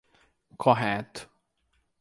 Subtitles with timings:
[0.63, 1.29] Correto.